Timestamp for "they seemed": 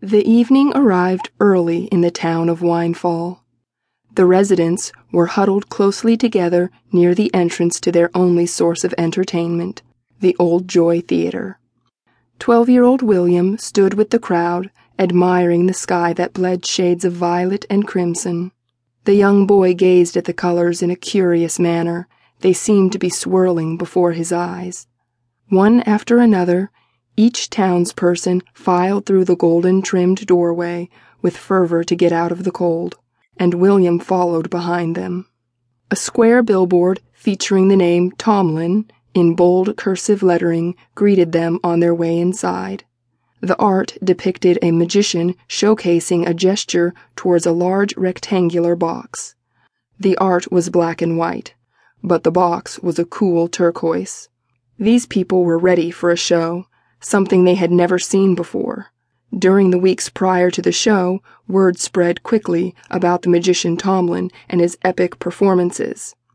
22.38-22.92